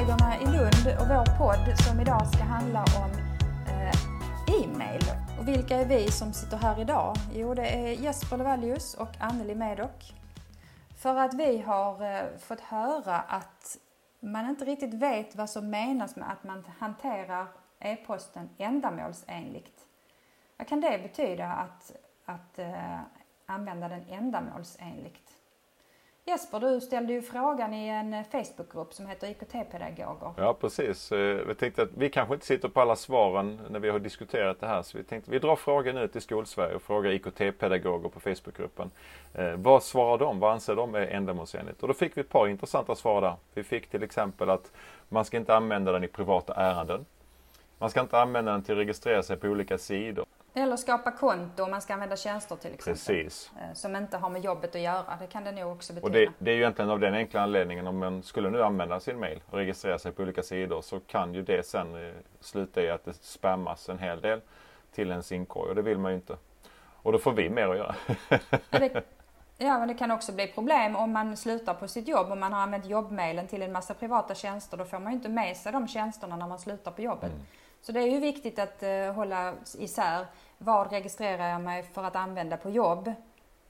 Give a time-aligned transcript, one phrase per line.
[0.00, 3.10] kollegorna i Lund och vår podd som idag ska handla om
[3.68, 5.02] eh, e-mail.
[5.38, 7.16] Och vilka är vi som sitter här idag?
[7.34, 10.14] Jo, det är Jesper Levallius och Anneli Medock.
[10.96, 13.76] För att vi har eh, fått höra att
[14.20, 17.46] man inte riktigt vet vad som menas med att man hanterar
[17.78, 19.80] e-posten ändamålsenligt.
[20.56, 21.92] Vad kan det betyda att,
[22.24, 23.00] att eh,
[23.46, 25.29] använda den ändamålsenligt?
[26.24, 30.32] Jesper, du ställde ju frågan i en eh, Facebookgrupp som heter IKT-pedagoger.
[30.36, 31.12] Ja precis.
[31.12, 34.60] Eh, vi tänkte att vi kanske inte sitter på alla svaren när vi har diskuterat
[34.60, 34.82] det här.
[34.82, 38.90] Så vi tänkte att vi drar frågan ut till Skolsverige och frågar IKT-pedagoger på Facebookgruppen.
[39.34, 40.40] Eh, vad svarar de?
[40.40, 41.82] Vad anser de är ändamålsenligt?
[41.82, 43.34] Och då fick vi ett par intressanta svar där.
[43.54, 44.72] Vi fick till exempel att
[45.08, 47.06] man ska inte använda den i privata ärenden.
[47.78, 50.26] Man ska inte använda den till att registrera sig på olika sidor.
[50.54, 52.94] Eller skapa konto om man ska använda tjänster till exempel.
[52.94, 53.50] Precis.
[53.56, 55.16] Eh, som inte har med jobbet att göra.
[55.20, 56.06] Det kan det nog också betyda.
[56.06, 59.00] Och det, det är ju egentligen av den enkla anledningen om man skulle nu använda
[59.00, 62.82] sin mail och registrera sig på olika sidor så kan ju det sen eh, sluta
[62.82, 64.40] i att det spammas en hel del
[64.92, 66.36] till ens inkorg och det vill man ju inte.
[67.02, 67.94] Och då får vi mer att göra.
[68.70, 69.02] det,
[69.58, 72.52] ja, men det kan också bli problem om man slutar på sitt jobb och man
[72.52, 74.76] har använt jobbmailen till en massa privata tjänster.
[74.76, 77.32] Då får man ju inte med sig de tjänsterna när man slutar på jobbet.
[77.32, 77.46] Mm.
[77.80, 80.26] Så det är ju viktigt att uh, hålla isär
[80.58, 83.12] vad registrerar jag mig för att använda på jobb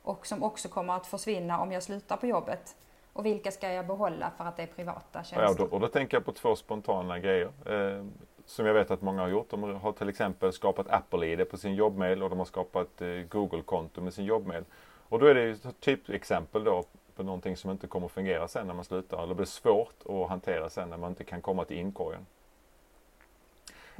[0.02, 2.76] och som också kommer att försvinna om jag slutar på jobbet.
[3.12, 5.42] Och vilka ska jag behålla för att det är privata tjänster?
[5.42, 7.48] Ja, då, och då tänker jag på två spontana grejer.
[7.66, 8.04] Eh,
[8.46, 9.50] som jag vet att många har gjort.
[9.50, 14.00] De har till exempel skapat Apple-ID på sin jobbmail och de har skapat eh, Google-konto
[14.00, 14.64] med sin jobbmail.
[15.08, 16.84] Och då är det ju ett typexempel då
[17.16, 19.22] på någonting som inte kommer att fungera sen när man slutar.
[19.22, 22.26] Eller blir svårt att hantera sen när man inte kan komma till inkorgen.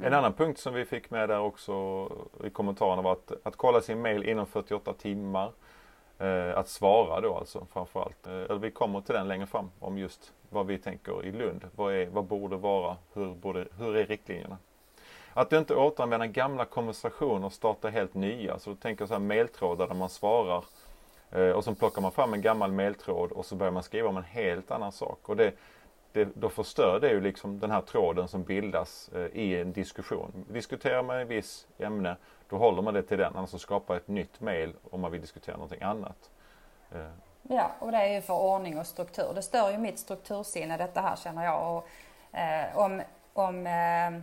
[0.01, 0.19] En mm.
[0.19, 1.73] annan punkt som vi fick med där också
[2.43, 5.51] i kommentarerna var att, att kolla sin mail inom 48 timmar.
[6.19, 8.27] Eh, att svara då alltså framförallt.
[8.27, 11.65] Eh, vi kommer till den längre fram om just vad vi tänker i Lund.
[11.75, 12.97] Vad, är, vad borde vara?
[13.13, 14.57] Hur, borde, hur är riktlinjerna?
[15.33, 18.59] Att inte återanvända gamla konversationer och starta helt nya.
[18.59, 20.63] Så då tänker jag så här mailtrådar där man svarar
[21.31, 24.17] eh, och så plockar man fram en gammal mailtråd och så börjar man skriva om
[24.17, 25.29] en helt annan sak.
[25.29, 25.53] Och det,
[26.11, 30.45] det, då förstör det ju liksom den här tråden som bildas eh, i en diskussion.
[30.49, 32.15] Diskuterar man ett visst ämne,
[32.49, 33.35] då håller man det till den.
[33.35, 36.29] Annars så skapar ett nytt mail om man vill diskutera någonting annat.
[36.91, 37.07] Eh.
[37.41, 39.31] Ja, och det är ju för ordning och struktur.
[39.35, 41.77] Det stör ju mitt struktursinne detta här känner jag.
[41.77, 41.87] Och,
[42.37, 43.01] eh, om
[43.33, 44.21] om eh,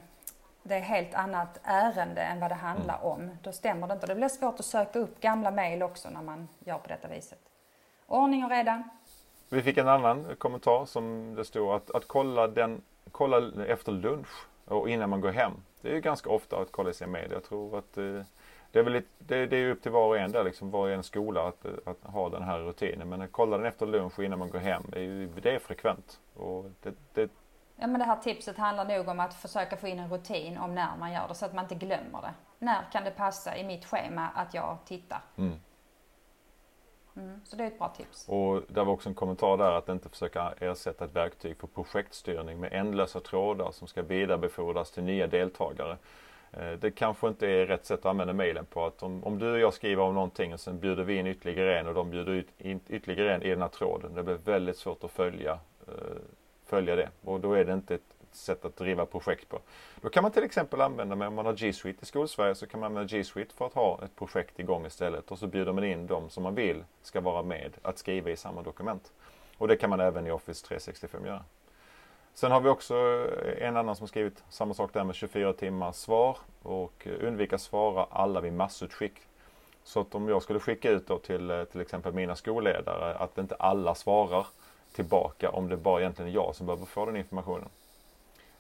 [0.63, 3.07] det är helt annat ärende än vad det handlar mm.
[3.07, 4.07] om, då stämmer det inte.
[4.07, 7.39] Det blir svårt att söka upp gamla mail också när man gör på detta viset.
[8.07, 8.83] Ordning och reda,
[9.49, 12.83] vi fick en annan kommentar som det stod att, att kolla, den,
[13.13, 15.53] kolla efter lunch och innan man går hem.
[15.81, 17.33] Det är ju ganska ofta att kolla sin media.
[17.33, 18.21] Jag tror att eh,
[18.73, 20.81] det är väl lite, det, det, är upp till var och en där liksom, var
[20.81, 23.09] och en skola att, att ha den här rutinen.
[23.09, 25.55] Men att kolla den efter lunch och innan man går hem, det är, ju, det
[25.55, 26.21] är frekvent.
[26.35, 27.31] Och det, det,
[27.81, 30.75] Ja men det här tipset handlar nog om att försöka få in en rutin om
[30.75, 32.35] när man gör det så att man inte glömmer det.
[32.59, 35.21] När kan det passa i mitt schema att jag tittar?
[35.37, 35.61] Mm.
[37.19, 38.29] Mm, så det är ett bra tips.
[38.29, 42.61] Och det var också en kommentar där att inte försöka ersätta ett verktyg för projektstyrning
[42.61, 45.97] med ändlösa trådar som ska vidarebefordras till nya deltagare.
[46.53, 48.87] Eh, det kanske inte är rätt sätt att använda mejlen på.
[48.87, 51.79] Att om, om, du och jag skriver om någonting och sen bjuder vi in ytterligare
[51.79, 54.15] en och de bjuder ut in ytterligare en i den här tråden.
[54.15, 55.93] Det blir väldigt svårt att följa, eh,
[56.67, 59.59] följa det och då är det inte ett sätt att driva projekt på.
[60.01, 62.81] Då kan man till exempel använda, om man har G Suite i Skolsverige så kan
[62.81, 65.85] man använda G Suite för att ha ett projekt igång istället och så bjuder man
[65.85, 69.13] in dem som man vill ska vara med att skriva i samma dokument.
[69.59, 71.45] Och det kan man även i Office 365 göra.
[72.39, 72.95] Sen har vi också
[73.45, 77.59] eh, en annan som skrivit samma sak där med 24 timmars svar och eh, undvika
[77.59, 79.13] svara alla vid massutskick.
[79.85, 83.39] Så att om jag skulle skicka ut då till eh, till exempel mina skolledare att
[83.39, 84.47] inte alla svarar
[84.93, 87.69] tillbaka om det bara egentligen är jag som behöver få den informationen.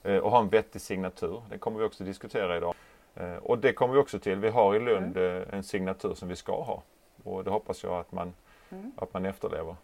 [0.03, 1.43] Eh, och ha en vettig signatur.
[1.51, 2.75] Det kommer vi också diskutera idag.
[3.15, 4.39] Eh, och det kommer vi också till.
[4.39, 5.43] Vi har i Lund mm.
[5.43, 6.83] Eh, en signatur som vi ska ha.
[7.25, 8.35] Och det hoppas jag att man,
[8.71, 8.93] mm.
[8.97, 9.77] att man efterlever.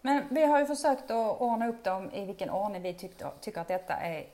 [0.00, 3.60] Men vi har ju försökt att ordna upp dem i vilken ordning vi tyckte, tycker
[3.60, 4.26] att detta är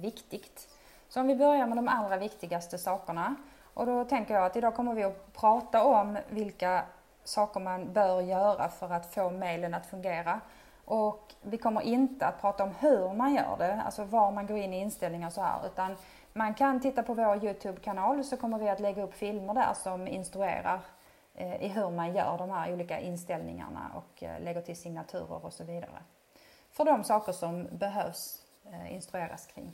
[0.00, 0.68] viktigt.
[1.08, 3.34] Så om vi börjar med de allra viktigaste sakerna.
[3.74, 6.82] Och då tänker jag att idag kommer vi att prata om vilka
[7.24, 10.40] saker man bör göra för att få mailen att fungera.
[10.90, 14.56] Och vi kommer inte att prata om hur man gör det, alltså var man går
[14.58, 15.96] in i inställningar och så här, utan
[16.32, 20.08] man kan titta på vår Youtube-kanal så kommer vi att lägga upp filmer där som
[20.08, 20.80] instruerar
[21.34, 25.52] eh, i hur man gör de här olika inställningarna och eh, lägger till signaturer och
[25.52, 26.02] så vidare.
[26.70, 29.72] För de saker som behövs eh, instrueras kring.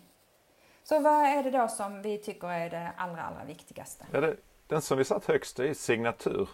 [0.83, 4.07] Så vad är det då som vi tycker är det allra, allra viktigaste?
[4.13, 4.37] Ja, det,
[4.67, 6.49] den som vi satt högst är signatur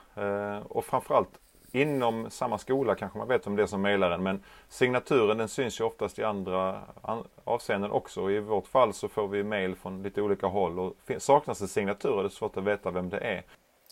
[0.68, 1.41] och framförallt
[1.72, 5.48] inom samma skola kanske man vet om det är som mejlar en, men signaturen den
[5.48, 6.80] syns ju oftast i andra
[7.44, 8.30] avseenden också.
[8.30, 12.18] I vårt fall så får vi mejl från lite olika håll och saknas en signatur
[12.18, 13.42] är det svårt att veta vem det är.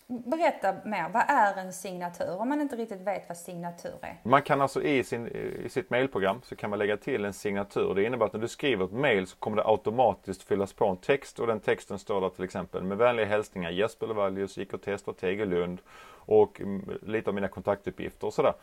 [0.06, 4.20] Berätta mer, vad är en signatur om man inte riktigt vet vad signatur är?
[4.22, 5.28] Man kan alltså i, sin,
[5.64, 7.94] i sitt mailprogram så kan man lägga till en signatur.
[7.94, 10.96] Det innebär att när du skriver ett mail så kommer det automatiskt fyllas på en
[10.96, 15.46] text och den texten står där till exempel med vänliga hälsningar Jesper Levallius, IKT-strateg i
[15.46, 15.80] Lund
[16.30, 16.60] och
[17.02, 18.54] lite av mina kontaktuppgifter och sådär.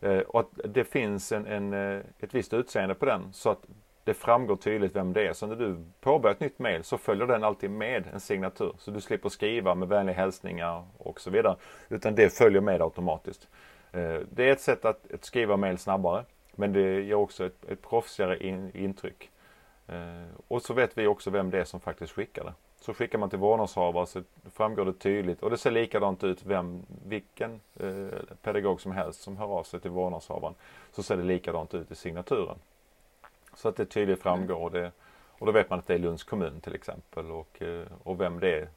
[0.00, 3.66] Eh, och att det finns en, en, eh, ett visst utseende på den så att
[4.04, 5.32] det framgår tydligt vem det är.
[5.32, 8.72] Så när du påbörjar ett nytt mail så följer den alltid med en signatur.
[8.78, 11.56] Så du slipper skriva med vänliga hälsningar och så vidare.
[11.88, 13.48] Utan det följer med automatiskt.
[13.92, 16.24] Eh, det är ett sätt att, skriva mail snabbare.
[16.52, 19.30] Men det ger också ett, ett proffsigare in, intryck.
[20.48, 22.52] Och så vet vi också vem det är som faktiskt skickar det.
[22.80, 24.22] Så skickar man till vårdnadshavare så
[24.52, 29.36] framgår det tydligt och det ser likadant ut vem, vilken eh, pedagog som helst som
[29.36, 30.54] hör av sig till vårdnadshavaren.
[30.92, 32.58] Så ser det likadant ut i signaturen.
[33.54, 34.56] Så att det tydligt framgår.
[34.56, 34.92] Och, det,
[35.38, 38.40] och då vet man att det är Lunds kommun till exempel och, eh, och vem
[38.40, 38.68] det är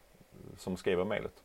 [0.58, 1.44] som skriver mejlet.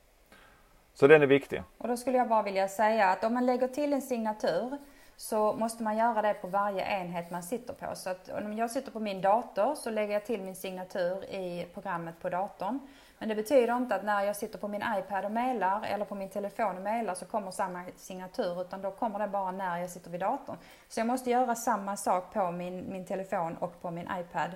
[0.94, 1.62] Så den är viktig.
[1.78, 4.78] Och då skulle jag bara vilja säga att om man lägger till en signatur
[5.16, 7.94] så måste man göra det på varje enhet man sitter på.
[7.94, 11.66] Så att om jag sitter på min dator så lägger jag till min signatur i
[11.74, 12.80] programmet på datorn.
[13.18, 16.14] Men det betyder inte att när jag sitter på min iPad och mejlar eller på
[16.14, 19.90] min telefon och mejlar så kommer samma signatur utan då kommer den bara när jag
[19.90, 20.56] sitter vid datorn.
[20.88, 24.50] Så jag måste göra samma sak på min, min telefon och på min iPad.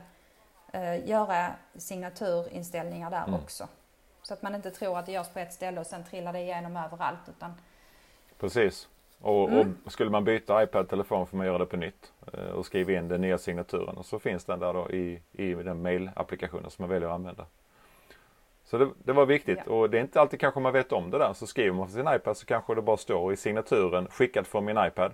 [0.74, 3.34] Uh, göra signaturinställningar där mm.
[3.34, 3.68] också.
[4.22, 6.40] Så att man inte tror att det görs på ett ställe och sen trillar det
[6.40, 7.28] igenom överallt.
[7.28, 7.54] Utan...
[8.38, 8.88] Precis.
[9.20, 9.76] Och, mm.
[9.84, 13.08] och, skulle man byta iPad-telefon får man göra det på nytt uh, och skriva in
[13.08, 16.90] den nya signaturen och så finns den där då i, i den mail-applikationen som man
[16.90, 17.46] väljer att använda.
[18.64, 19.72] Så det, det var viktigt ja.
[19.72, 21.32] och det är inte alltid kanske man vet om det där.
[21.32, 24.64] Så skriver man på sin iPad så kanske det bara står i signaturen skickad från
[24.64, 25.12] min iPad.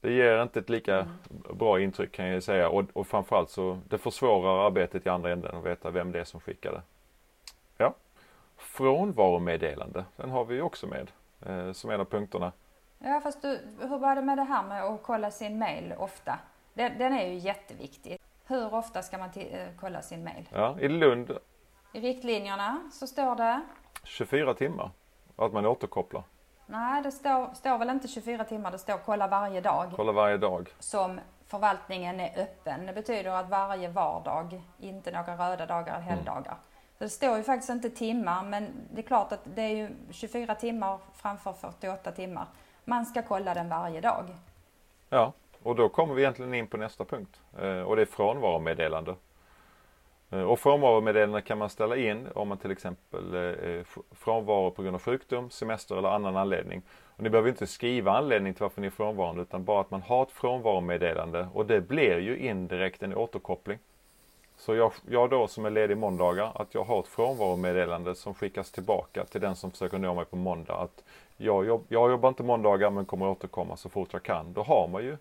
[0.00, 1.12] Det ger inte ett lika mm.
[1.52, 5.56] bra intryck kan jag säga och, och framförallt så det försvårar arbetet i andra änden
[5.56, 6.82] att veta vem det är som skickade.
[7.76, 7.94] Ja.
[8.56, 11.10] Frånvaromeddelande, den har vi också med
[11.46, 12.52] eh, som en av punkterna.
[12.98, 16.38] Ja fast du, hur var det med det här med att kolla sin mail ofta?
[16.74, 18.18] Den, den är ju jätteviktig.
[18.46, 20.48] Hur ofta ska man eh, kolla sin mail?
[20.52, 21.38] Ja, i Lund
[21.92, 23.60] i riktlinjerna så står det
[24.04, 24.90] 24 timmar
[25.36, 26.22] att man återkopplar.
[26.66, 29.92] Nej, det står, står väl inte 24 timmar, det står kolla varje dag.
[29.96, 30.68] Kolla varje dag.
[30.78, 32.86] Som förvaltningen är öppen.
[32.86, 36.52] Det betyder att varje vardag, inte några röda dagar eller helgdagar.
[36.52, 36.58] Mm.
[36.98, 39.90] Så det står ju faktiskt inte timmar, men det är klart att det är ju
[40.10, 42.46] 24 timmar framför 48 timmar.
[42.88, 44.24] Man ska kolla den varje dag.
[45.08, 45.32] Ja,
[45.62, 47.40] och då kommer vi egentligen in på nästa punkt.
[47.58, 49.14] Eh, och det är frånvaromeddelande.
[50.30, 54.82] Eh, och frånvaromeddelande kan man ställa in om man till exempel eh, är frånvaro på
[54.82, 56.82] grund av sjukdom, semester eller annan anledning.
[57.16, 60.02] Och ni behöver inte skriva anledning till varför ni är frånvarande utan bara att man
[60.02, 63.78] har ett frånvaromeddelande och det blir ju indirekt en återkoppling.
[64.56, 68.70] Så jag, jag då som är ledig måndagar, att jag har ett frånvaromeddelande som skickas
[68.72, 70.74] tillbaka till den som försöker nå mig på måndag.
[70.74, 71.02] Att
[71.38, 74.52] jag, jobb, jag jobbar inte måndagar men kommer återkomma så fort jag kan.
[74.52, 75.16] Då har man ju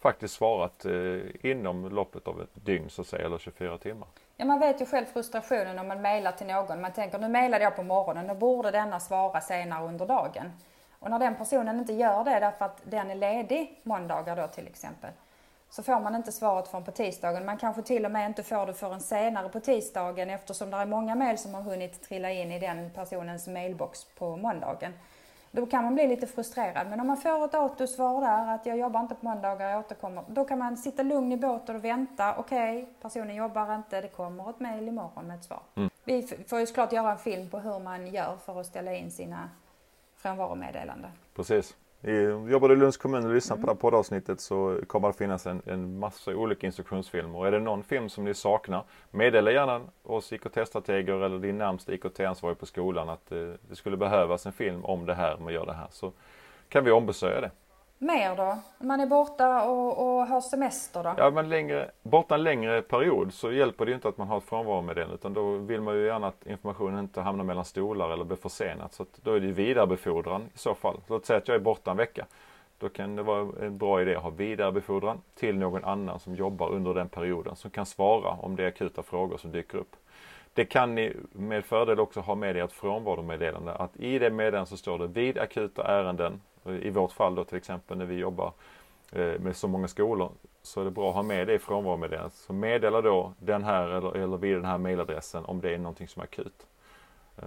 [0.00, 4.08] faktiskt svarat eh, inom loppet av ett dygn så att säga, eller 24 timmar.
[4.36, 6.80] Ja, man vet ju själv frustrationen om man mejlar till någon.
[6.80, 10.52] Man tänker nu mejlade jag på morgonen, då borde denna svara senare under dagen.
[10.98, 14.66] Och när den personen inte gör det därför att den är ledig måndagar då till
[14.66, 15.10] exempel,
[15.70, 17.46] så får man inte svaret från på tisdagen.
[17.46, 20.86] Man kanske till och med inte får det förrän senare på tisdagen eftersom det är
[20.86, 24.92] många mejl som har hunnit trilla in i den personens mailbox på måndagen.
[25.54, 26.86] Då kan man bli lite frustrerad.
[26.90, 30.24] Men om man får ett autosvar där att jag jobbar inte på måndagar, jag återkommer.
[30.28, 32.34] Då kan man sitta lugn i båten och vänta.
[32.36, 35.60] Okej, okay, personen jobbar inte, det kommer ett mail imorgon med ett svar.
[35.74, 35.90] Mm.
[36.04, 39.10] Vi får ju såklart göra en film på hur man gör för att ställa in
[39.10, 39.50] sina
[40.16, 41.10] frånvaromeddelanden.
[41.34, 41.74] Precis.
[42.48, 43.60] Jobbar du i Lunds kommun och lyssnar mm.
[43.60, 47.38] på det här poddavsnittet så kommer det finnas en, en massa olika instruktionsfilmer.
[47.38, 51.92] Och är det någon film som ni saknar, meddela gärna oss IKT-strateger eller din närmsta
[51.92, 55.66] IKT-ansvarig på skolan att eh, det skulle behövas en film om det här, man gör
[55.66, 55.88] det här.
[55.90, 56.12] Så
[56.68, 57.50] kan vi ombesörja det
[58.02, 58.58] mer då?
[58.78, 61.14] Man är borta och, och har semester då?
[61.16, 64.38] Ja, men längre, borta en längre period så hjälper det ju inte att man har
[64.38, 68.24] ett frånvaromeddelande utan då vill man ju gärna att informationen inte hamnar mellan stolar eller
[68.24, 68.94] blir försenat.
[68.94, 71.00] Så då är det ju vidarebefordran i så fall.
[71.06, 72.26] Låt säga att jag är borta en vecka.
[72.78, 76.70] Då kan det vara en bra idé att ha vidarebefordran till någon annan som jobbar
[76.70, 79.96] under den perioden som kan svara om det är akuta frågor som dyker upp.
[80.54, 84.68] Det kan ni med fördel också ha med i ert frånvaromeddelande att i det meddelandet
[84.68, 88.52] så står det vid akuta ärenden i vårt fall då till exempel när vi jobbar
[89.12, 92.34] eh, med så många skolor så är det bra att ha med det i frånvaromeddelandet.
[92.34, 96.08] Så meddela då den här eller, eller vid den här mailadressen om det är någonting
[96.08, 96.66] som är akut.
[97.36, 97.44] Eh,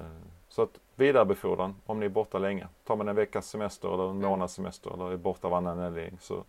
[0.48, 2.67] så att vidarebefordran om ni är borta länge.
[2.84, 6.43] Tar man en veckas semester eller en månads semester eller är borta varannan helg så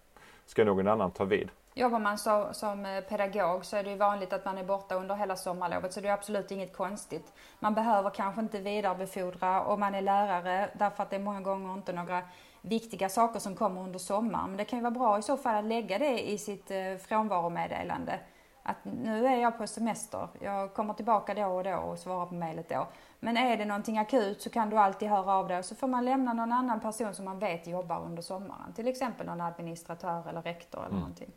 [0.46, 1.50] ska någon annan ta vid.
[1.75, 4.94] Jobbar man så, som eh, pedagog så är det ju vanligt att man är borta
[4.94, 7.32] under hela sommarlovet så det är absolut inget konstigt.
[7.58, 11.75] Man behöver kanske inte vidarebefordra om man är lärare därför att det är många gånger
[11.75, 12.23] inte några
[12.66, 14.49] viktiga saker som kommer under sommaren.
[14.49, 16.96] Men det kan ju vara bra i så fall att lägga det i sitt eh,
[17.00, 18.18] frånvaromeddelande.
[18.62, 22.35] Att nu är jag på semester, jag kommer tillbaka då och då och svarar på
[22.35, 22.87] mejlet då.
[23.20, 25.88] Men är det någonting akut så kan du alltid höra av dig och så får
[25.88, 28.73] man lämna någon annan person som man vet jobbar under sommaren.
[28.75, 31.00] Till exempel någon administratör eller rektor eller mm.
[31.00, 31.30] någonting.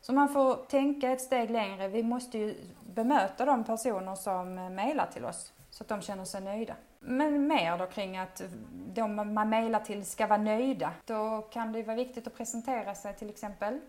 [0.00, 1.88] Så man får tänka ett steg längre.
[1.88, 2.54] Vi måste ju
[2.86, 6.74] bemöta de personer som mejlar till oss så att de känner sig nöjda.
[7.00, 10.92] Men mer då kring att de man mejlar till ska vara nöjda.
[11.04, 13.80] Då kan det vara viktigt att presentera sig till exempel.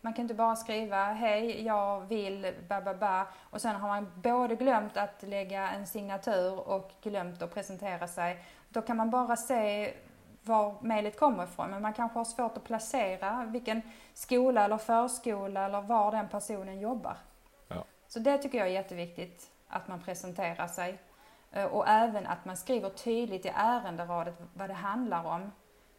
[0.00, 4.12] Man kan inte bara skriva hej, jag vill ba, ba, ba och sen har man
[4.16, 8.44] både glömt att lägga en signatur och glömt att presentera sig.
[8.68, 9.92] Då kan man bara se
[10.42, 13.82] var mejlet kommer ifrån men man kanske har svårt att placera vilken
[14.14, 17.16] skola eller förskola eller var den personen jobbar.
[17.68, 17.84] Ja.
[18.08, 20.98] Så det tycker jag är jätteviktigt att man presenterar sig
[21.52, 25.52] Eh, och även att man skriver tydligt i ärenderadet vad det handlar om.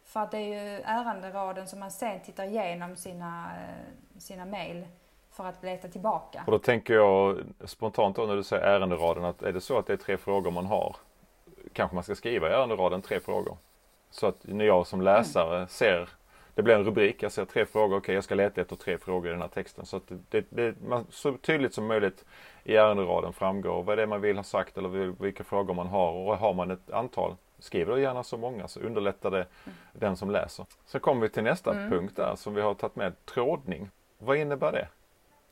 [0.04, 4.86] För att det är ju ärenderaden som man sen tittar igenom sina, eh, sina mejl
[5.30, 6.42] för att leta tillbaka.
[6.46, 9.86] Och då tänker jag spontant då när du säger ärenderaden att är det så att
[9.86, 10.96] det är tre frågor man har
[11.72, 13.56] kanske man ska skriva i ärenderaden tre frågor.
[14.10, 15.68] Så att när jag som läsare mm.
[15.68, 16.08] ser
[16.54, 18.98] det blir en rubrik, jag ser tre frågor, okej okay, jag ska leta efter tre
[18.98, 19.86] frågor i den här texten.
[19.86, 22.24] Så att det, det, man, så tydligt som möjligt
[22.64, 26.12] i ärenderaden framgår vad det är man vill ha sagt eller vilka frågor man har.
[26.12, 29.76] Och har man ett antal, skriv då gärna så många så underlättar det mm.
[29.92, 30.66] den som läser.
[30.86, 31.90] Sen kommer vi till nästa mm.
[31.90, 33.90] punkt där som vi har tagit med, trådning.
[34.18, 34.88] Vad innebär det?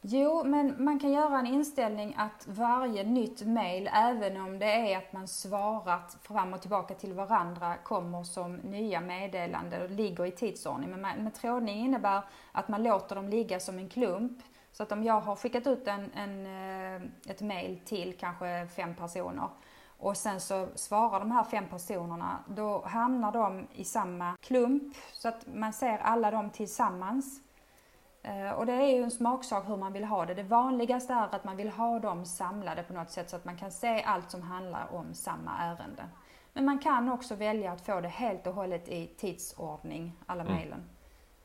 [0.04, 4.98] Jo, men man kan göra en inställning att varje nytt mail, även om det är
[4.98, 10.30] att man svarat fram och tillbaka till varandra, kommer som nya meddelanden och ligger i
[10.30, 10.90] tidsordning.
[10.90, 14.42] Men, med trådning innebär att man låter dem ligga som en klump.
[14.72, 18.94] Så att om jag har skickat ut en, en eh, ett mail till kanske fem
[18.94, 19.48] personer
[19.98, 25.28] och sen så svarar de här fem personerna, då hamnar de i samma klump så
[25.28, 27.40] att man ser alla dem tillsammans.
[28.22, 30.34] Eh, och det är ju en smaksak hur man vill ha det.
[30.34, 33.56] Det vanligaste är att man vill ha dem samlade på något sätt så att man
[33.56, 36.04] kan se allt som handlar om samma ärende.
[36.52, 40.54] Men man kan också välja att få det helt och hållet i tidsordning, alla mm.
[40.54, 40.84] mejlen.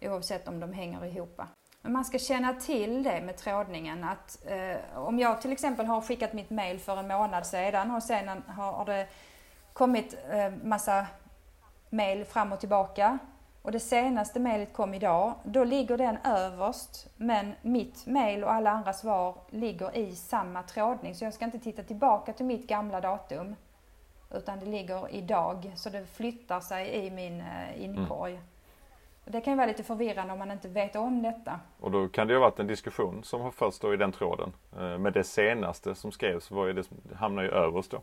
[0.01, 1.41] Oavsett om de hänger ihop.
[1.81, 6.01] Men man ska känna till det med trådningen att eh, om jag till exempel har
[6.01, 9.07] skickat mitt mejl för en månad sedan och sen har det
[9.74, 11.07] kommit eh, massa
[11.89, 13.19] mejl fram och tillbaka
[13.67, 18.71] och det senaste mejlet kom idag, då ligger den överst men mitt mejl och alla
[18.71, 23.01] andra svar ligger i samma trådning så jag ska inte titta tillbaka till mitt gamla
[23.01, 23.55] datum
[24.31, 28.31] utan det ligger idag så det flyttar sig i min eh, inkorg.
[28.31, 28.43] Mm.
[29.25, 31.59] Det kan ju vara lite förvirrande om man inte vet om detta.
[31.79, 34.12] Och då kan det ju ha varit en diskussion som har förts då i den
[34.12, 34.53] tråden.
[34.79, 38.01] Eh, med det senaste som skrevs var ju det, hamnar ju överst då.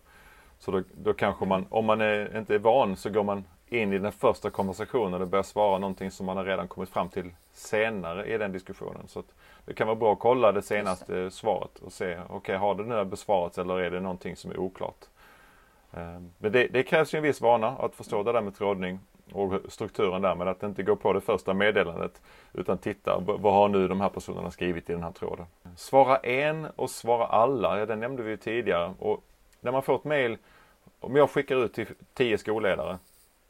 [0.59, 3.44] Så då, då kanske man, om man är, inte är van så går man
[3.75, 7.09] in i den första konversationen och börjar svara någonting som man har redan kommit fram
[7.09, 9.09] till senare i den diskussionen.
[9.09, 9.23] Så
[9.64, 11.31] det kan vara bra att kolla det senaste det.
[11.31, 14.59] svaret och se, okej okay, har det nu besvarats eller är det någonting som är
[14.59, 15.04] oklart?
[15.93, 19.00] Eh, men det, det krävs ju en viss vana att förstå det där med trådning
[19.33, 22.21] och strukturen där med att inte gå på det första meddelandet
[22.52, 25.47] utan titta, vad har nu de här personerna skrivit i den här tråden?
[25.76, 28.95] Svara en och svara alla, ja det nämnde vi ju tidigare.
[28.99, 29.25] Och
[29.61, 30.38] när man får ett mail,
[31.00, 32.99] om jag skickar ut till tio skolledare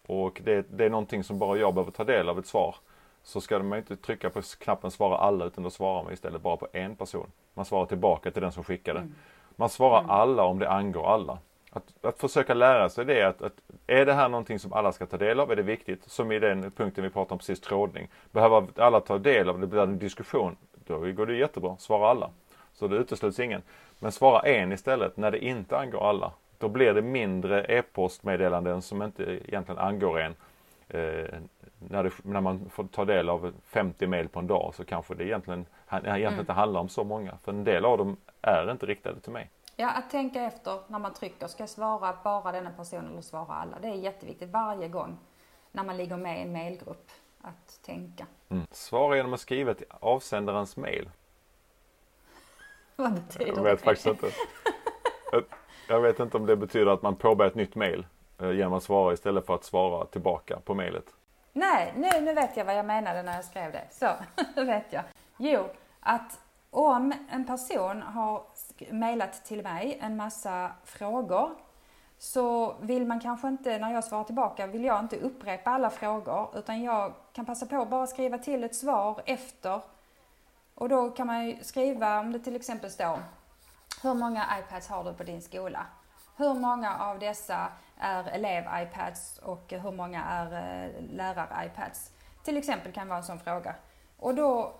[0.06, 2.76] och det, det är någonting som bara jag behöver ta del av ett svar
[3.22, 6.56] så ska man inte trycka på knappen svara alla utan då svarar man istället bara
[6.56, 7.30] på en person.
[7.54, 8.98] Man svarar tillbaka till den som skickade.
[8.98, 9.14] Mm.
[9.56, 10.10] Man svarar mm.
[10.10, 11.38] alla om det angår alla.
[11.70, 13.52] Att, att försöka lära sig det att, att
[13.86, 15.52] är det här någonting som alla ska ta del av?
[15.52, 16.10] Är det viktigt?
[16.10, 18.08] Som i den punkten vi pratade om precis, trådning.
[18.30, 20.56] Behöver alla ta del av det, blir en diskussion,
[20.86, 21.76] då går det jättebra.
[21.78, 22.30] Svara alla.
[22.72, 23.62] Så det utesluts ingen.
[23.98, 26.32] Men svara en istället när det inte angår alla.
[26.58, 30.34] Då blir det mindre e-postmeddelanden som inte egentligen angår en.
[30.88, 31.38] Eh,
[31.78, 35.14] när, det, när, man får ta del av 50 mail på en dag så kanske
[35.14, 36.40] det egentligen, egentligen mm.
[36.40, 37.38] inte handlar om så många.
[37.44, 39.50] För en del av dem är inte riktade till mig.
[39.76, 41.46] Ja, att tänka efter när man trycker.
[41.46, 43.78] Ska jag svara bara denna person eller svara alla?
[43.82, 45.18] Det är jätteviktigt varje gång
[45.72, 47.10] när man ligger med i en mailgrupp.
[47.42, 48.26] Att tänka.
[48.48, 48.66] Mm.
[48.70, 51.10] Svara genom att skriva till avsändarens mail.
[52.96, 53.56] Vad betyder det?
[53.56, 54.26] Jag vet faktiskt inte.
[55.88, 58.06] Jag vet inte om det betyder att man påbörjar ett nytt mail
[58.40, 61.04] eh, genom att svara istället för att svara tillbaka på mejlet.
[61.52, 63.84] Nej, nu, nu vet jag vad jag menade när jag skrev det.
[63.90, 64.08] Så,
[64.56, 65.02] nu vet jag.
[65.36, 65.64] Jo,
[66.00, 68.42] att om en person har
[68.90, 71.50] mejlat till mig en massa frågor
[72.18, 76.48] så vill man kanske inte, när jag svarar tillbaka, vill jag inte upprepa alla frågor
[76.54, 79.80] utan jag kan passa på att bara skriva till ett svar efter.
[80.74, 83.18] Och då kan man ju skriva, om det till exempel står
[84.04, 85.86] hur många iPads har du på din skola?
[86.36, 87.68] Hur många av dessa
[87.98, 92.10] är elev-iPads och hur många är eh, lärar-iPads?
[92.42, 93.74] Till exempel kan vara en sån fråga.
[94.16, 94.74] Och då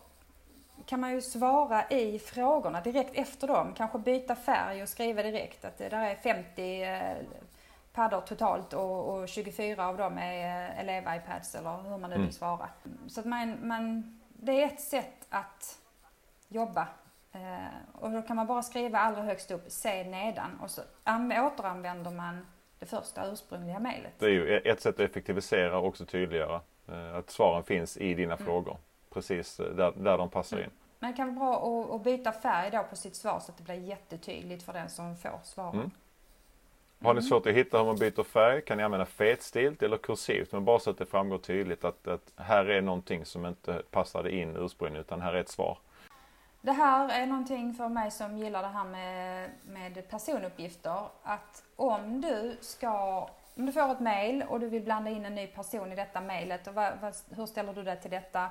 [0.87, 3.75] kan man ju svara i frågorna direkt efter dem.
[3.77, 7.17] Kanske byta färg och skriva direkt att det där är 50 eh,
[7.93, 12.17] paddor totalt och, och 24 av dem är eh, elev-iPads eller hur man nu vill
[12.17, 12.33] mm.
[12.33, 12.69] svara.
[13.09, 15.79] Så att man, man, det är ett sätt att
[16.49, 16.89] jobba.
[17.35, 17.41] Eh,
[17.93, 20.83] och då kan man bara skriva allra högst upp, se nedan och så
[21.47, 22.47] återanvänder man
[22.79, 24.13] det första ursprungliga mejlet.
[24.19, 26.61] Det är ju ett sätt att effektivisera och också tydliggöra
[27.15, 28.47] att svaren finns i dina mm.
[28.47, 28.77] frågor
[29.11, 30.71] precis där, där de passar in.
[30.99, 33.59] Men det kan vara bra att, att byta färg då på sitt svar så att
[33.59, 35.75] det blir jättetydligt för den som får svaren.
[35.75, 35.91] Mm.
[37.03, 37.23] Har ni mm.
[37.23, 40.79] svårt att hitta hur man byter färg kan ni använda fetstilt eller kursivt men bara
[40.79, 45.01] så att det framgår tydligt att, att här är någonting som inte passade in ursprungligen
[45.01, 45.79] utan här är ett svar.
[46.65, 51.09] Det här är någonting för mig som gillar det här med, med personuppgifter.
[51.23, 53.19] Att om du ska,
[53.57, 56.21] om du får ett mail och du vill blanda in en ny person i detta
[56.21, 56.69] mailet
[57.37, 58.49] hur ställer du dig till detta?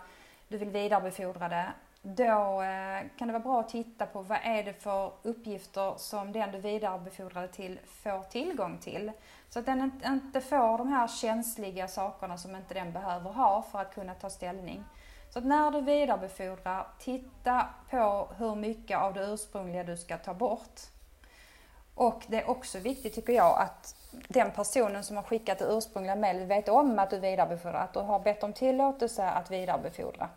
[0.47, 1.73] Du vill vidarebefordra det.
[2.01, 6.31] Då eh, kan det vara bra att titta på vad är det för uppgifter som
[6.31, 9.11] den du vidarebefordrar till får tillgång till.
[9.49, 13.79] Så att den inte får de här känsliga sakerna som inte den behöver ha för
[13.79, 14.83] att kunna ta ställning.
[15.33, 20.33] Så att när du vidarebefordrar, titta på hur mycket av det ursprungliga du ska ta
[20.33, 20.79] bort.
[21.95, 23.95] Och det är också viktigt tycker jag att
[24.27, 27.99] den personen som har skickat det ursprungliga mejlet vet om att du vidarebefordrar, att du
[27.99, 30.29] har bett om tillåtelse att vidarebefordra.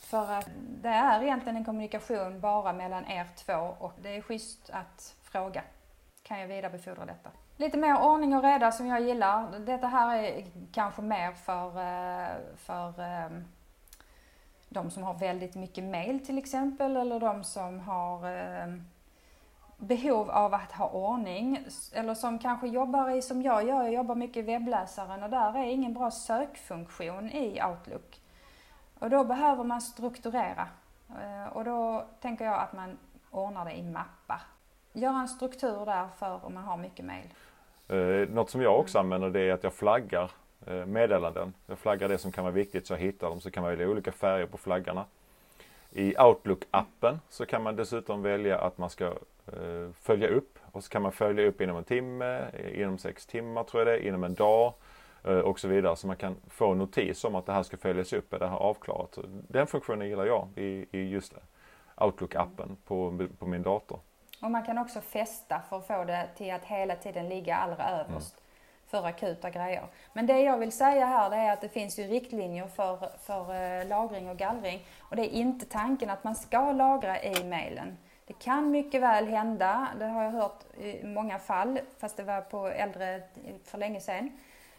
[0.00, 0.48] För att
[0.82, 5.62] det är egentligen en kommunikation bara mellan er två och det är schysst att fråga.
[6.22, 7.30] Kan jag vidarebefordra detta?
[7.56, 9.58] Lite mer ordning och reda som jag gillar.
[9.58, 13.40] Detta här är kanske mer för, eh, för eh,
[14.68, 18.74] de som har väldigt mycket mail till exempel eller de som har eh,
[19.76, 24.14] behov av att ha ordning eller som kanske jobbar i, som jag gör, jag jobbar
[24.14, 28.20] mycket i webbläsaren och där är ingen bra sökfunktion i Outlook.
[28.98, 30.68] Och då behöver man strukturera
[31.08, 32.98] eh, och då tänker jag att man
[33.30, 34.40] ordnar det i mappar.
[34.92, 37.28] Göra en struktur där för om man har mycket mail.
[37.88, 40.30] Eh, något som jag också använder det är att jag flaggar
[40.86, 41.54] meddelanden.
[41.66, 43.88] Jag flaggar det som kan vara viktigt så jag hittar dem så kan man välja
[43.88, 45.04] olika färger på flaggarna.
[45.90, 49.04] I Outlook-appen så kan man dessutom välja att man ska
[49.46, 53.64] eh, följa upp och så kan man följa upp inom en timme, inom sex timmar
[53.64, 54.72] tror jag det inom en dag
[55.24, 55.96] eh, och så vidare.
[55.96, 58.56] Så man kan få notis om att det här ska följas upp, är det här
[58.56, 59.18] avklarat.
[59.48, 61.34] Den funktionen gillar jag i, i just
[61.96, 64.00] Outlook-appen på, på min dator.
[64.42, 67.90] Och man kan också fästa för att få det till att hela tiden ligga allra
[67.90, 68.38] överst.
[68.38, 68.47] Mm
[68.88, 69.82] för akuta grejer.
[70.12, 73.54] Men det jag vill säga här det är att det finns ju riktlinjer för, för
[73.54, 74.86] eh, lagring och gallring.
[74.98, 77.96] Och det är inte tanken att man ska lagra i mejlen.
[78.26, 82.40] Det kan mycket väl hända, det har jag hört i många fall, fast det var
[82.40, 83.22] på äldre
[83.64, 84.30] för länge sedan,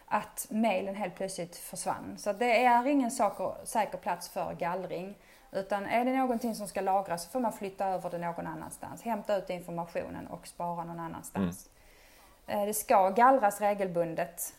[0.05, 2.15] att mejlen helt plötsligt försvann.
[2.17, 5.15] Så det är ingen saker, säker plats för gallring.
[5.51, 9.01] Utan är det någonting som ska lagras så får man flytta över det någon annanstans.
[9.01, 11.67] Hämta ut informationen och spara någon annanstans.
[11.67, 11.78] Mm.
[12.49, 14.53] Eh, det ska gallras regelbundet.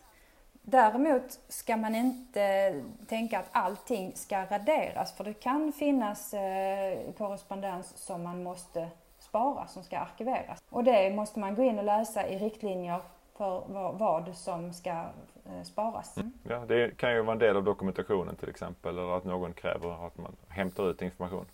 [0.62, 2.74] Däremot ska man inte
[3.08, 9.66] tänka att allting ska raderas för det kan finnas eh, korrespondens som man måste spara,
[9.66, 10.62] som ska arkiveras.
[10.70, 13.00] Och det måste man gå in och läsa i riktlinjer
[13.36, 16.16] för vad som ska eh, sparas.
[16.16, 16.32] Mm.
[16.48, 20.06] Ja, det kan ju vara en del av dokumentationen till exempel eller att någon kräver
[20.06, 21.46] att man hämtar ut information.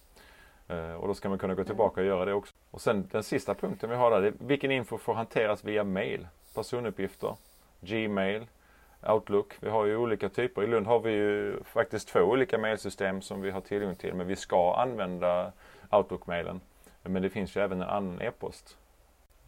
[0.99, 2.55] Och då ska man kunna gå tillbaka och göra det också.
[2.71, 6.27] Och sen den sista punkten vi har där, vilken info får hanteras via mail?
[6.55, 7.37] Personuppgifter,
[7.81, 8.47] Gmail,
[9.03, 9.55] Outlook.
[9.61, 10.63] Vi har ju olika typer.
[10.63, 14.15] I Lund har vi ju faktiskt två olika mailsystem som vi har tillgång till.
[14.15, 15.53] Men vi ska använda
[15.91, 16.61] Outlook-mailen.
[17.03, 18.77] Men det finns ju även en annan e-post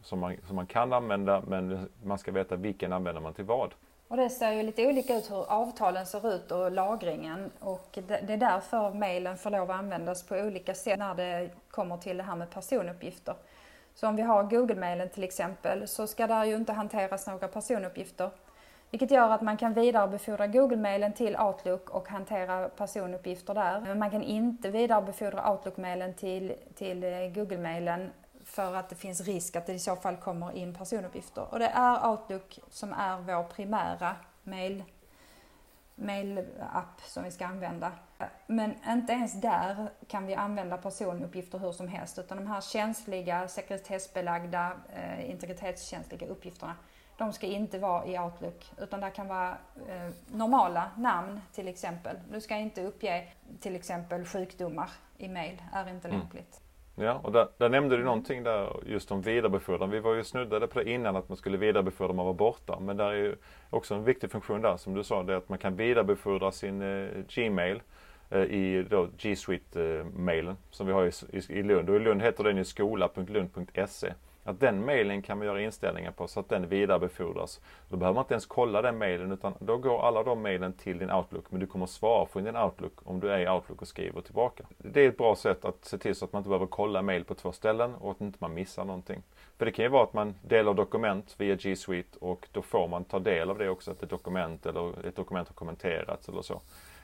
[0.03, 3.73] som man, som man kan använda men man ska veta vilken använder man till vad.
[4.09, 8.33] Och det ser ju lite olika ut hur avtalen ser ut och lagringen och det
[8.33, 12.23] är därför mejlen får lov att användas på olika sätt när det kommer till det
[12.23, 13.35] här med personuppgifter.
[13.93, 18.29] Så om vi har Google-mailen till exempel så ska där ju inte hanteras några personuppgifter.
[18.91, 23.79] Vilket gör att man kan vidarebefordra Google-mailen till Outlook och hantera personuppgifter där.
[23.79, 27.01] Men man kan inte vidarebefordra Outlook-mailen till, till
[27.35, 28.11] Google-mailen
[28.49, 31.45] för att det finns risk att det i så fall kommer in personuppgifter.
[31.51, 34.83] Och det är Outlook som är vår primära mail,
[35.95, 37.91] mail-app som vi ska använda.
[38.47, 43.47] Men inte ens där kan vi använda personuppgifter hur som helst utan de här känsliga,
[43.47, 46.75] sekretessbelagda, eh, integritetskänsliga uppgifterna
[47.19, 49.57] de ska inte vara i Outlook utan det kan vara
[49.87, 52.17] eh, normala namn till exempel.
[52.31, 53.27] Du ska inte uppge
[53.59, 56.21] till exempel sjukdomar i mail, är inte Mm.
[57.01, 59.89] Ja, och där, där nämnde du någonting där just om vidarebefordran.
[59.89, 62.79] Vi var ju snuddade på det innan att man skulle vidarebefordra om man var borta.
[62.79, 63.35] Men där är ju
[63.69, 66.81] också en viktig funktion där som du sa, det är att man kan vidarebefordra sin
[66.81, 67.81] eh, Gmail
[68.29, 71.89] eh, i då G Suite-mailen eh, som vi har i, i, i Lund.
[71.89, 74.13] Och i Lund heter den ju skola.lund.se.
[74.43, 77.61] Att den mailen kan man göra inställningar på så att den vidarebefordras.
[77.89, 80.97] Då behöver man inte ens kolla den mailen utan då går alla de mailen till
[80.97, 81.45] din Outlook.
[81.49, 84.63] Men du kommer svara från din Outlook om du är i Outlook och skriver tillbaka.
[84.77, 87.23] Det är ett bra sätt att se till så att man inte behöver kolla mail
[87.23, 89.23] på två ställen och att inte man missar någonting.
[89.57, 92.87] För det kan ju vara att man delar dokument via G Suite och då får
[92.87, 96.41] man ta del av det också, att ett dokument eller ett dokument har kommenterats eller
[96.41, 96.61] så.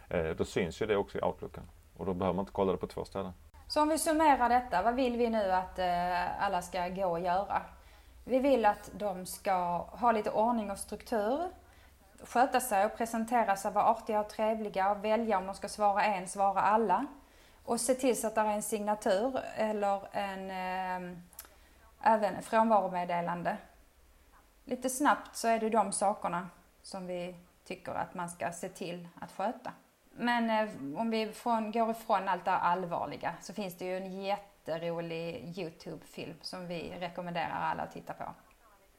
[0.10, 1.64] Eh, då syns ju det också i Outlooken.
[1.98, 3.32] Och då behöver man inte kolla det på två ställen.
[3.68, 7.20] Så om vi summerar detta, vad vill vi nu att eh, alla ska gå och
[7.20, 7.62] göra?
[8.24, 11.50] Vi vill att de ska ha lite ordning och struktur,
[12.24, 16.04] sköta sig och presentera sig, vara artiga och trevliga och välja om de ska svara
[16.04, 17.06] en, svara alla.
[17.66, 21.18] Och se till så att det är en signatur eller en, eh,
[22.02, 23.58] även frånvaromeddelande.
[24.64, 26.50] Lite snabbt så är det de sakerna
[26.84, 29.72] som vi tycker att man ska se till att sköta.
[30.18, 34.22] Men eh, om vi från, går ifrån allt det allvarliga så finns det ju en
[34.22, 38.24] jätterolig Youtube-film som vi rekommenderar alla att titta på.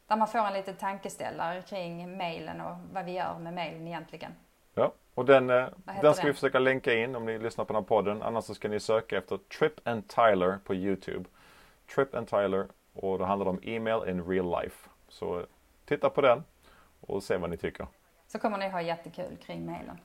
[0.07, 4.33] Där man får en liten tankeställare kring mailen och vad vi gör med mailen egentligen.
[4.75, 6.27] Ja, och den, eh, den ska den?
[6.27, 8.23] vi försöka länka in om ni lyssnar på den här podden.
[8.23, 11.25] Annars så ska ni söka efter Trip and Tyler på Youtube.
[11.95, 14.89] Trip and Tyler och då handlar det om email in real life.
[15.09, 15.47] Så eh,
[15.85, 16.45] titta på den
[17.01, 17.87] och se vad ni tycker.
[18.27, 19.99] Så kommer ni ha jättekul kring mailen.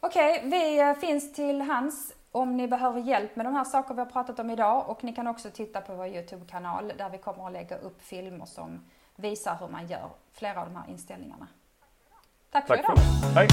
[0.00, 4.00] Okej, vi eh, finns till hands om ni behöver hjälp med de här saker vi
[4.00, 7.46] har pratat om idag och ni kan också titta på vår Youtube-kanal där vi kommer
[7.46, 8.84] att lägga upp filmer som
[9.16, 11.46] visar hur man gör flera av de här inställningarna.
[12.50, 12.96] Tack för Tack idag!
[12.98, 13.48] för Hej!